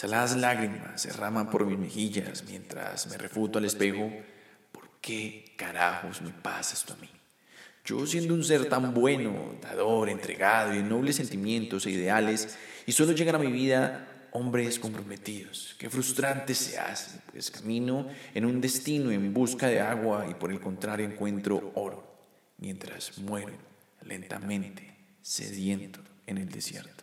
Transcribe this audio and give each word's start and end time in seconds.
Saladas 0.00 0.34
lágrimas 0.34 1.02
se 1.02 1.08
derraman 1.08 1.50
por 1.50 1.66
mis 1.66 1.78
mejillas 1.78 2.42
mientras 2.48 3.06
me 3.08 3.18
refuto 3.18 3.58
al 3.58 3.66
espejo. 3.66 4.10
¿Por 4.72 4.88
qué 5.02 5.52
carajos 5.58 6.22
me 6.22 6.30
pasa 6.30 6.72
esto 6.72 6.94
a 6.94 6.96
mí? 6.96 7.10
Yo 7.84 8.06
siendo 8.06 8.32
un 8.32 8.42
ser 8.42 8.64
tan 8.64 8.94
bueno, 8.94 9.56
dador, 9.60 10.08
entregado 10.08 10.72
y 10.72 10.78
de 10.78 10.84
nobles 10.84 11.16
sentimientos 11.16 11.84
e 11.84 11.90
ideales, 11.90 12.56
y 12.86 12.92
solo 12.92 13.12
llegan 13.12 13.34
a 13.34 13.40
mi 13.40 13.52
vida 13.52 14.28
hombres 14.32 14.78
comprometidos. 14.78 15.76
Qué 15.78 15.90
frustrante 15.90 16.54
se 16.54 16.78
hace, 16.78 17.20
pues 17.30 17.50
camino 17.50 18.08
en 18.32 18.46
un 18.46 18.58
destino 18.58 19.10
en 19.10 19.34
busca 19.34 19.66
de 19.66 19.82
agua 19.82 20.26
y 20.30 20.32
por 20.32 20.50
el 20.50 20.60
contrario 20.60 21.04
encuentro 21.04 21.72
oro, 21.74 22.10
mientras 22.56 23.18
muero 23.18 23.52
lentamente, 24.00 24.96
sediento 25.20 26.00
en 26.26 26.38
el 26.38 26.48
desierto. 26.48 26.99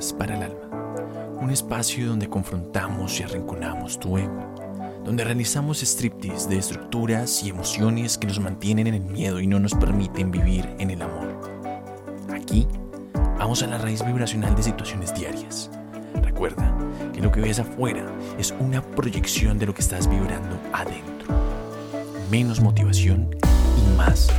Para 0.00 0.34
el 0.34 0.42
alma. 0.42 1.36
Un 1.42 1.50
espacio 1.50 2.08
donde 2.08 2.26
confrontamos 2.26 3.20
y 3.20 3.22
arrinconamos 3.22 4.00
tu 4.00 4.16
ego. 4.16 4.54
Donde 5.04 5.24
realizamos 5.24 5.82
striptease 5.82 6.48
de 6.48 6.56
estructuras 6.56 7.42
y 7.42 7.50
emociones 7.50 8.16
que 8.16 8.26
nos 8.26 8.40
mantienen 8.40 8.86
en 8.86 8.94
el 8.94 9.02
miedo 9.02 9.40
y 9.40 9.46
no 9.46 9.60
nos 9.60 9.74
permiten 9.74 10.30
vivir 10.30 10.74
en 10.78 10.90
el 10.90 11.02
amor. 11.02 11.38
Aquí 12.34 12.66
vamos 13.38 13.62
a 13.62 13.66
la 13.66 13.76
raíz 13.76 14.02
vibracional 14.02 14.56
de 14.56 14.62
situaciones 14.62 15.14
diarias. 15.14 15.70
Recuerda 16.22 16.74
que 17.12 17.20
lo 17.20 17.30
que 17.30 17.42
ves 17.42 17.58
afuera 17.58 18.10
es 18.38 18.54
una 18.58 18.80
proyección 18.80 19.58
de 19.58 19.66
lo 19.66 19.74
que 19.74 19.82
estás 19.82 20.08
vibrando 20.08 20.58
adentro. 20.72 21.28
Menos 22.30 22.60
motivación 22.60 23.36
y 23.76 23.96
más 23.98 24.30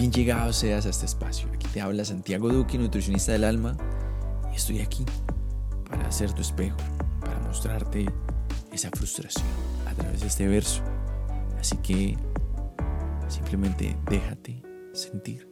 Bien 0.00 0.12
llegado 0.12 0.50
seas 0.54 0.86
a 0.86 0.88
este 0.88 1.04
espacio. 1.04 1.46
Aquí 1.52 1.66
te 1.74 1.82
habla 1.82 2.06
Santiago 2.06 2.48
Duque, 2.48 2.78
nutricionista 2.78 3.32
del 3.32 3.44
alma, 3.44 3.76
y 4.50 4.56
estoy 4.56 4.80
aquí 4.80 5.04
para 5.90 6.08
hacer 6.08 6.32
tu 6.32 6.40
espejo, 6.40 6.78
para 7.20 7.38
mostrarte 7.40 8.06
esa 8.72 8.88
frustración 8.88 9.44
a 9.86 9.92
través 9.92 10.22
de 10.22 10.28
este 10.28 10.48
verso. 10.48 10.80
Así 11.58 11.76
que 11.82 12.16
simplemente 13.28 13.94
déjate 14.08 14.62
sentir. 14.94 15.46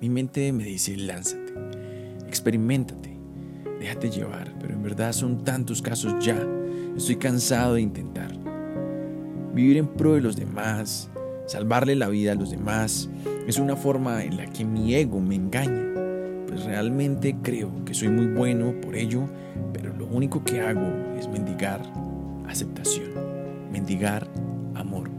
Mi 0.00 0.08
mente 0.08 0.52
me 0.52 0.62
dice, 0.62 0.96
lánzate, 0.96 1.52
experimentate, 2.28 3.18
déjate 3.80 4.08
llevar, 4.08 4.56
pero 4.60 4.72
en 4.72 4.84
verdad 4.84 5.12
son 5.12 5.42
tantos 5.42 5.82
casos 5.82 6.24
ya. 6.24 6.40
Estoy 6.96 7.16
cansado 7.16 7.74
de 7.74 7.80
intentar. 7.80 8.38
Vivir 9.52 9.78
en 9.78 9.88
pro 9.88 10.14
de 10.14 10.20
los 10.20 10.36
demás, 10.36 11.10
salvarle 11.46 11.96
la 11.96 12.08
vida 12.08 12.32
a 12.32 12.34
los 12.34 12.50
demás, 12.50 13.08
es 13.46 13.58
una 13.58 13.76
forma 13.76 14.24
en 14.24 14.36
la 14.36 14.46
que 14.46 14.64
mi 14.64 14.94
ego 14.94 15.20
me 15.20 15.34
engaña. 15.34 15.82
Pues 16.46 16.64
realmente 16.64 17.36
creo 17.42 17.70
que 17.84 17.94
soy 17.94 18.08
muy 18.08 18.26
bueno 18.26 18.74
por 18.80 18.94
ello, 18.94 19.24
pero 19.72 19.94
lo 19.96 20.06
único 20.06 20.44
que 20.44 20.60
hago 20.60 20.86
es 21.18 21.28
mendigar 21.28 21.80
aceptación, 22.46 23.10
mendigar 23.72 24.28
amor. 24.74 25.10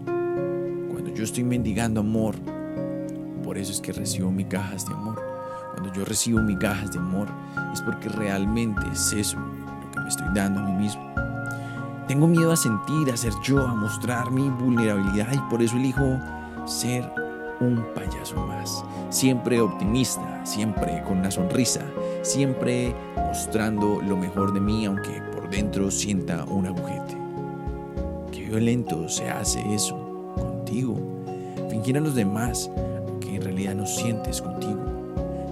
Cuando 0.91 1.13
yo 1.13 1.23
estoy 1.23 1.43
mendigando 1.43 2.02
amor, 2.02 2.35
por 3.43 3.58
eso 3.58 3.71
es 3.71 3.81
que 3.81 3.91
recibo 3.91 4.31
migajas 4.31 4.87
de 4.87 4.93
amor. 4.93 5.21
Cuando 5.71 5.91
yo 5.93 6.05
recibo 6.05 6.39
migajas 6.39 6.91
de 6.91 6.99
amor 6.99 7.27
es 7.73 7.81
porque 7.81 8.09
realmente 8.09 8.81
es 8.91 9.11
eso 9.13 9.37
lo 9.37 9.91
que 9.91 9.99
me 9.99 10.08
estoy 10.08 10.27
dando 10.33 10.59
a 10.59 10.64
mí 10.64 10.83
mismo. 10.83 11.23
Tengo 12.08 12.27
miedo 12.27 12.52
a 12.52 12.58
sentir, 12.58 13.09
a 13.11 13.17
ser 13.17 13.31
yo, 13.43 13.65
a 13.65 13.73
mostrar 13.73 14.30
mi 14.30 14.49
vulnerabilidad 14.49 15.31
y 15.31 15.37
por 15.49 15.61
eso 15.61 15.77
elijo 15.77 16.19
ser 16.65 17.09
un 17.61 17.81
payaso 17.95 18.36
más. 18.45 18.83
Siempre 19.09 19.61
optimista, 19.61 20.45
siempre 20.45 21.02
con 21.08 21.19
una 21.19 21.31
sonrisa, 21.31 21.81
siempre 22.21 22.93
mostrando 23.15 24.02
lo 24.02 24.17
mejor 24.17 24.53
de 24.53 24.59
mí 24.59 24.86
aunque 24.86 25.21
por 25.33 25.49
dentro 25.49 25.89
sienta 25.89 26.43
un 26.43 26.65
agujete. 26.65 27.17
Qué 28.33 28.45
violento 28.47 29.08
se 29.08 29.30
hace 29.30 29.61
eso 29.73 29.95
contigo. 30.36 30.97
Fingir 31.69 31.97
a 31.97 32.02
los 32.02 32.15
demás 32.15 32.69
que 33.21 33.37
en 33.37 33.43
realidad 33.43 33.75
no 33.75 33.86
sientes 33.86 34.42
contigo. 34.42 34.81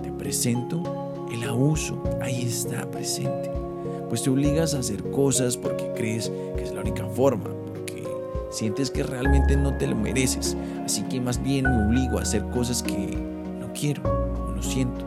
Te 0.03 0.11
presento 0.11 0.84
el 1.31 1.47
abuso, 1.47 2.03
ahí 2.22 2.44
está 2.44 2.91
presente 2.91 3.71
pues 4.11 4.23
te 4.23 4.29
obligas 4.29 4.73
a 4.73 4.79
hacer 4.79 5.09
cosas 5.11 5.55
porque 5.55 5.89
crees 5.95 6.29
que 6.57 6.63
es 6.63 6.73
la 6.73 6.81
única 6.81 7.05
forma, 7.05 7.45
porque 7.45 8.05
sientes 8.49 8.91
que 8.91 9.03
realmente 9.03 9.55
no 9.55 9.77
te 9.77 9.88
lo 9.88 9.95
mereces, 9.95 10.57
así 10.83 11.03
que 11.03 11.22
más 11.22 11.41
bien 11.41 11.63
me 11.63 11.85
obligo 11.85 12.19
a 12.19 12.23
hacer 12.23 12.44
cosas 12.49 12.83
que 12.83 13.17
no 13.57 13.72
quiero 13.72 14.03
o 14.03 14.51
no 14.51 14.61
siento. 14.61 15.05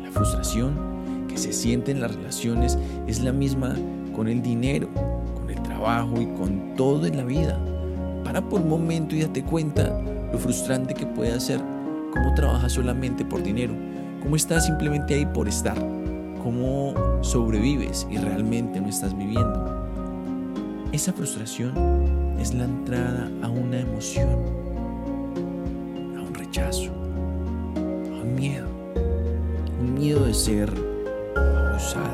La 0.00 0.12
frustración 0.12 1.26
que 1.26 1.36
se 1.36 1.52
siente 1.52 1.90
en 1.90 2.00
las 2.00 2.14
relaciones 2.14 2.78
es 3.08 3.20
la 3.20 3.32
misma 3.32 3.74
con 4.14 4.28
el 4.28 4.42
dinero, 4.42 4.88
con 5.34 5.50
el 5.50 5.60
trabajo 5.62 6.20
y 6.20 6.26
con 6.36 6.76
todo 6.76 7.04
en 7.04 7.16
la 7.16 7.24
vida. 7.24 7.58
Para 8.22 8.48
por 8.48 8.60
un 8.60 8.68
momento 8.68 9.16
y 9.16 9.22
date 9.22 9.42
cuenta 9.42 10.00
lo 10.32 10.38
frustrante 10.38 10.94
que 10.94 11.06
puede 11.06 11.40
ser 11.40 11.58
cómo 12.12 12.32
trabajas 12.36 12.74
solamente 12.74 13.24
por 13.24 13.42
dinero, 13.42 13.74
cómo 14.22 14.36
estás 14.36 14.66
simplemente 14.66 15.14
ahí 15.14 15.26
por 15.26 15.48
estar 15.48 16.01
cómo 16.42 16.94
sobrevives 17.22 18.06
y 18.10 18.18
realmente 18.18 18.80
no 18.80 18.88
estás 18.88 19.16
viviendo. 19.16 19.86
Esa 20.92 21.12
frustración 21.12 22.36
es 22.38 22.52
la 22.52 22.64
entrada 22.64 23.30
a 23.42 23.48
una 23.48 23.80
emoción, 23.80 24.28
a 26.16 26.20
un 26.20 26.34
rechazo, 26.34 26.90
a 26.90 28.22
un 28.22 28.34
miedo. 28.34 28.66
Un 29.80 29.94
miedo 29.94 30.24
de 30.26 30.34
ser 30.34 30.68
abusado, 31.36 32.10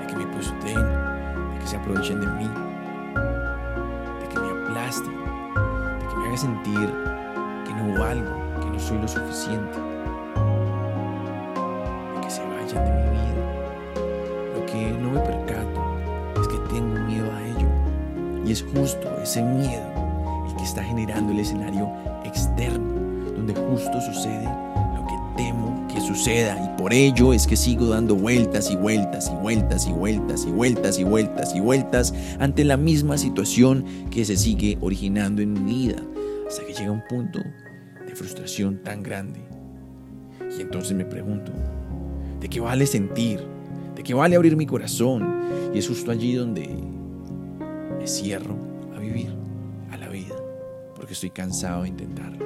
de 0.00 0.06
que 0.06 0.16
me 0.16 0.26
pisoteen, 0.26 0.76
de 0.76 1.58
que 1.60 1.66
se 1.66 1.76
aprovechen 1.76 2.20
de 2.20 2.26
mí, 2.28 2.48
de 4.20 4.28
que 4.28 4.40
me 4.40 4.50
aplasten, 4.62 5.12
de 5.12 6.06
que 6.08 6.16
me 6.16 6.28
haga 6.28 6.36
sentir 6.36 6.88
que 7.66 7.74
no 7.74 7.98
valgo, 7.98 8.60
que 8.60 8.70
no 8.70 8.78
soy 8.78 8.98
lo 8.98 9.08
suficiente, 9.08 9.78
de 12.14 12.20
que 12.22 12.30
se 12.30 12.42
vayan 12.42 12.84
de 12.84 12.90
mi 12.90 13.11
es 18.52 18.62
justo 18.62 19.08
ese 19.22 19.42
miedo 19.42 19.82
el 20.46 20.56
que 20.56 20.62
está 20.62 20.84
generando 20.84 21.32
el 21.32 21.40
escenario 21.40 21.90
externo, 22.24 23.32
donde 23.34 23.54
justo 23.54 24.00
sucede 24.02 24.44
lo 24.44 25.06
que 25.06 25.42
temo 25.42 25.88
que 25.88 26.00
suceda. 26.00 26.56
Y 26.62 26.78
por 26.78 26.92
ello 26.92 27.32
es 27.32 27.46
que 27.46 27.56
sigo 27.56 27.86
dando 27.86 28.14
vueltas 28.14 28.70
y 28.70 28.76
vueltas 28.76 29.30
y 29.32 29.36
vueltas 29.36 29.86
y 29.86 29.92
vueltas 29.92 30.44
y 30.46 30.50
vueltas 30.50 30.98
y 30.98 31.04
vueltas 31.04 31.54
y 31.54 31.60
vueltas 31.60 32.14
ante 32.38 32.64
la 32.64 32.76
misma 32.76 33.16
situación 33.16 33.84
que 34.10 34.24
se 34.24 34.36
sigue 34.36 34.76
originando 34.80 35.40
en 35.40 35.52
mi 35.54 35.72
vida. 35.72 36.02
Hasta 36.46 36.66
que 36.66 36.74
llega 36.74 36.90
un 36.90 37.02
punto 37.08 37.38
de 38.06 38.14
frustración 38.14 38.82
tan 38.82 39.02
grande. 39.02 39.40
Y 40.58 40.60
entonces 40.60 40.94
me 40.94 41.06
pregunto, 41.06 41.52
¿de 42.38 42.48
qué 42.48 42.60
vale 42.60 42.84
sentir? 42.84 43.40
¿De 43.96 44.02
qué 44.02 44.12
vale 44.12 44.36
abrir 44.36 44.56
mi 44.56 44.66
corazón? 44.66 45.40
Y 45.74 45.78
es 45.78 45.88
justo 45.88 46.10
allí 46.10 46.34
donde 46.34 46.91
cierro 48.06 48.56
a 48.94 48.98
vivir, 48.98 49.34
a 49.90 49.96
la 49.96 50.08
vida, 50.08 50.34
porque 50.94 51.12
estoy 51.12 51.30
cansado 51.30 51.82
de 51.82 51.88
intentarlo. 51.88 52.44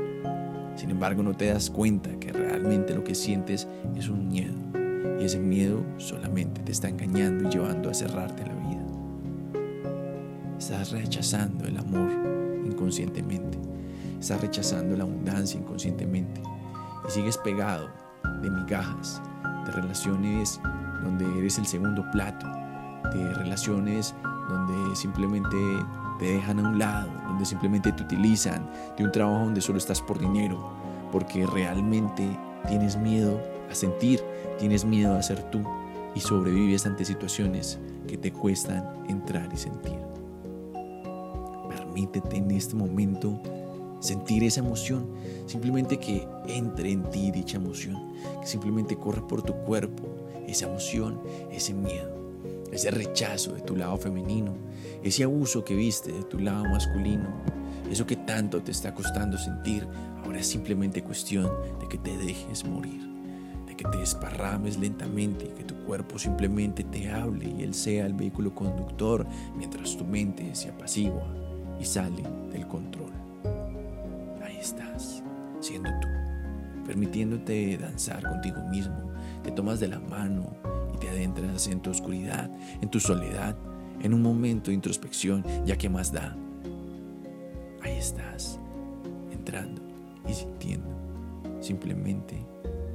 Sin 0.77 0.91
embargo, 0.91 1.22
no 1.22 1.34
te 1.34 1.47
das 1.47 1.71
cuenta 1.71 2.10
que 2.21 2.33
realmente 2.33 2.95
lo 2.95 3.03
que 3.03 3.15
sientes 3.15 3.66
es 3.97 4.09
un 4.09 4.28
miedo. 4.28 4.54
Y 5.19 5.25
ese 5.25 5.39
miedo 5.39 5.83
solamente 5.97 6.60
te 6.60 6.72
está 6.72 6.89
engañando 6.89 7.48
y 7.48 7.53
llevando 7.53 7.89
a 7.89 7.95
cerrarte 7.95 8.45
la 8.45 8.54
vida. 8.54 8.84
Estás 10.59 10.91
rechazando 10.91 11.65
el 11.65 11.78
amor 11.78 12.10
inconscientemente. 12.66 13.59
Estás 14.21 14.42
rechazando 14.42 14.97
la 14.97 15.04
abundancia 15.04 15.59
inconscientemente. 15.59 16.42
Y 17.09 17.10
sigues 17.10 17.39
pegado 17.39 17.89
de 18.42 18.51
migajas, 18.51 19.22
de 19.65 19.72
relaciones 19.72 20.60
donde 21.03 21.25
eres 21.39 21.57
el 21.59 21.66
segundo 21.66 22.04
plato, 22.13 22.47
de 23.15 23.33
relaciones 23.34 24.15
donde 24.48 24.97
simplemente 24.97 25.57
te 26.19 26.25
dejan 26.25 26.60
a 26.60 26.69
un 26.69 26.78
lado, 26.78 27.10
donde 27.27 27.45
simplemente 27.45 27.93
te 27.93 28.03
utilizan, 28.03 28.71
de 28.97 29.04
un 29.04 29.13
trabajo 29.13 29.45
donde 29.45 29.60
solo 29.60 29.78
estás 29.78 30.01
por 30.01 30.19
dinero, 30.19 30.71
porque 31.13 31.47
realmente 31.47 32.28
tienes 32.69 32.97
miedo 32.97 33.41
a 33.71 33.75
sentir, 33.75 34.22
tienes 34.59 34.84
miedo 34.84 35.16
a 35.16 35.22
ser 35.22 35.43
tú 35.51 35.63
y 36.15 36.21
sobrevives 36.21 36.87
ante 36.87 37.04
situaciones 37.04 37.78
que 38.07 38.16
te 38.16 38.33
cuestan 38.33 38.84
entrar 39.09 39.48
y 39.53 39.57
sentir. 39.57 39.98
Permítete 41.69 42.37
en 42.37 42.51
este 42.51 42.75
momento 42.75 43.41
sentir 44.01 44.45
esa 44.45 44.60
emoción, 44.60 45.07
simplemente 45.47 45.99
que 45.99 46.27
entre 46.49 46.91
en 46.91 47.09
ti 47.10 47.31
dicha 47.31 47.57
emoción, 47.57 48.13
que 48.41 48.47
simplemente 48.47 48.97
corra 48.97 49.27
por 49.27 49.42
tu 49.42 49.54
cuerpo 49.54 50.04
esa 50.47 50.66
emoción, 50.66 51.21
ese 51.51 51.75
miedo, 51.75 52.16
ese 52.77 52.91
rechazo 52.91 53.55
de 53.55 53.63
tu 53.63 53.75
lado 53.75 53.97
femenino, 53.97 54.55
ese 55.03 55.25
abuso 55.25 55.65
que 55.65 55.75
viste 55.75 56.13
de 56.13 56.23
tu 56.25 56.39
lado 56.39 56.65
masculino, 56.67 57.27
eso 57.91 58.07
que 58.07 58.17
tanto 58.17 58.63
te 58.63 58.71
está 58.71 58.95
costando 58.95 59.39
sentir, 59.39 59.87
ahora 60.23 60.41
es 60.41 60.47
simplemente 60.47 61.03
cuestión 61.03 61.51
de 61.81 61.89
que 61.89 61.97
te 61.97 62.17
dejes 62.19 62.67
morir, 62.67 63.01
de 63.67 63.75
que 63.77 63.84
te 63.89 63.97
desparrames 63.97 64.78
lentamente 64.78 65.49
que 65.57 65.65
tu 65.65 65.75
cuerpo 65.87 66.19
simplemente 66.19 66.84
te 66.84 67.11
hable 67.11 67.49
y 67.49 67.63
él 67.63 67.73
sea 67.73 68.05
el 68.05 68.13
vehículo 68.13 68.55
conductor 68.55 69.27
mientras 69.57 69.97
tu 69.97 70.05
mente 70.05 70.55
se 70.55 70.69
apacigua 70.69 71.27
y 71.81 71.84
sale 71.84 72.23
del 72.53 72.67
control. 72.67 73.13
Ahí 74.45 74.59
estás, 74.59 75.23
siendo 75.61 75.89
tú, 76.03 76.09
permitiéndote 76.84 77.78
danzar 77.78 78.23
contigo 78.28 78.61
mismo, 78.69 79.13
te 79.43 79.51
tomas 79.51 79.81
de 79.81 79.89
la 79.89 79.99
mano 79.99 80.76
te 80.97 81.09
adentras 81.09 81.66
en 81.69 81.81
tu 81.81 81.91
oscuridad, 81.91 82.51
en 82.81 82.89
tu 82.89 83.01
soledad, 83.01 83.57
en 84.01 84.15
un 84.15 84.22
momento 84.22 84.71
de 84.71 84.75
introspección, 84.75 85.45
ya 85.65 85.77
que 85.77 85.89
más 85.89 86.13
da. 86.13 86.37
Ahí 87.83 87.97
estás, 87.97 88.59
entrando 89.31 89.81
y 90.28 90.34
sintiendo, 90.34 90.89
simplemente 91.60 92.45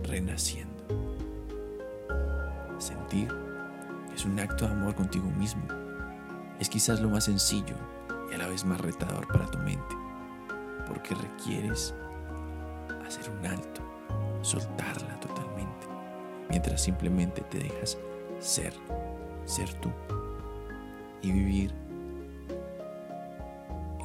renaciendo. 0.03 0.71
Sentir 2.77 3.29
es 4.13 4.25
un 4.25 4.39
acto 4.39 4.65
de 4.65 4.71
amor 4.71 4.95
contigo 4.95 5.29
mismo. 5.31 5.63
Es 6.59 6.69
quizás 6.69 6.99
lo 6.99 7.09
más 7.09 7.25
sencillo 7.25 7.75
y 8.31 8.35
a 8.35 8.37
la 8.37 8.47
vez 8.47 8.65
más 8.65 8.79
retador 8.81 9.27
para 9.27 9.49
tu 9.49 9.57
mente, 9.59 9.95
porque 10.87 11.15
requieres 11.15 11.93
hacer 13.05 13.29
un 13.31 13.45
alto, 13.45 13.81
soltarla 14.41 15.19
totalmente, 15.19 15.50
mientras 16.51 16.81
simplemente 16.81 17.41
te 17.43 17.59
dejas 17.59 17.97
ser, 18.41 18.73
ser 19.45 19.73
tú 19.75 19.89
y 21.21 21.31
vivir 21.31 21.73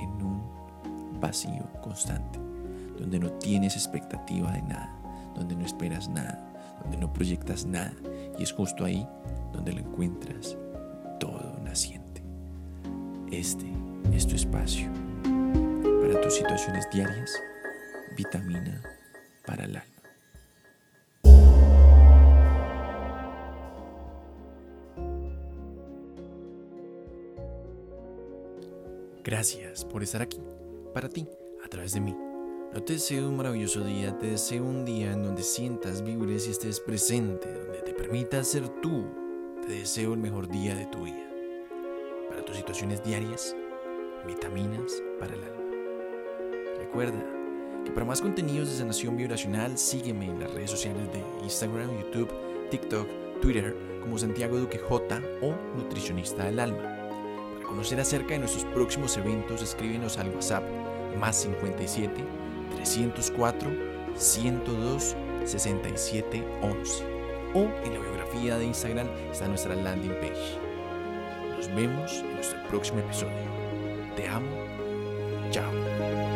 en 0.01 0.11
un 0.23 1.21
vacío 1.21 1.67
constante, 1.83 2.39
donde 3.01 3.19
no 3.19 3.33
tienes 3.33 3.75
expectativa 3.75 4.53
de 4.53 4.63
nada, 4.63 4.97
donde 5.35 5.57
no 5.57 5.67
esperas 5.67 6.09
nada, 6.09 6.39
donde 6.83 6.99
no 6.99 7.13
proyectas 7.13 7.67
nada, 7.67 7.93
y 8.39 8.45
es 8.45 8.53
justo 8.53 8.85
ahí 8.85 9.05
donde 9.53 9.73
lo 9.73 9.81
encuentras 9.81 10.57
todo 11.19 11.59
naciente. 11.65 12.23
Este 13.33 13.67
es 14.13 14.25
tu 14.25 14.37
espacio 14.37 14.89
para 16.01 16.21
tus 16.21 16.37
situaciones 16.37 16.89
diarias, 16.93 17.33
vitamina 18.17 18.81
para 19.45 19.65
el 19.65 19.75
alma. 19.75 19.96
Gracias 29.27 29.85
por 29.85 30.05
estar 30.05 30.23
aquí, 30.23 30.39
para 30.95 31.09
ti, 31.09 31.27
a 31.65 31.69
través 31.69 31.93
de 31.93 32.01
mí. 32.01 32.17
No 32.73 32.81
te 32.81 32.93
deseo 32.93 33.29
un 33.29 33.37
maravilloso 33.37 33.83
día, 33.83 34.17
te 34.17 34.31
deseo 34.31 34.63
un 34.63 34.85
día 34.85 35.11
en 35.15 35.25
donde 35.25 35.43
sientas, 35.43 36.05
vibres 36.05 36.47
y 36.47 36.53
estés 36.53 36.79
presente, 36.79 37.53
donde 37.53 37.83
te 37.83 37.93
permitas 37.93 38.47
ser 38.47 38.69
tú. 38.81 39.05
Te 39.67 39.73
deseo 39.73 40.15
el 40.15 40.21
mejor 40.21 40.47
día 40.47 40.77
de 40.77 40.87
tu 40.87 41.03
vida. 41.03 41.29
Para 42.29 42.45
tus 42.45 42.57
situaciones 42.57 43.03
diarias, 43.03 43.57
vitaminas 44.29 45.03
para 45.19 45.35
el 45.35 45.43
alma. 45.43 45.65
Recuerda 46.79 47.27
que 47.85 47.91
para 47.91 48.07
más 48.07 48.21
contenidos 48.21 48.71
de 48.71 48.77
sanación 48.77 49.17
vibracional, 49.17 49.77
sígueme 49.77 50.27
en 50.27 50.39
las 50.39 50.55
redes 50.55 50.71
sociales 50.71 51.13
de 51.13 51.25
Instagram, 51.43 51.91
YouTube, 51.99 52.31
TikTok, 52.71 53.09
Twitter 53.41 53.77
como 54.03 54.19
Santiago 54.19 54.57
Duque 54.57 54.79
J 54.79 55.21
o 55.43 55.53
Nutricionista 55.77 56.45
del 56.45 56.61
Alma. 56.61 56.96
Conocer 57.67 58.01
acerca 58.01 58.35
de 58.35 58.39
nuestros 58.41 58.65
próximos 58.67 59.17
eventos, 59.17 59.63
escríbenos 59.63 60.19
al 60.19 60.31
WhatsApp 60.31 60.65
más 61.19 61.37
57 61.37 62.25
304 62.77 63.71
102 64.17 65.17
67 65.45 66.45
11 66.63 67.05
o 67.55 67.61
en 67.85 67.95
la 67.95 68.01
biografía 68.01 68.59
de 68.59 68.67
Instagram 68.67 69.09
está 69.31 69.49
nuestra 69.49 69.75
landing 69.75 70.15
page. 70.21 70.59
Nos 71.57 71.75
vemos 71.75 72.13
en 72.13 72.35
nuestro 72.35 72.63
próximo 72.69 73.01
episodio. 73.01 73.33
Te 74.17 74.29
amo. 74.29 74.47
Chao. 75.51 76.36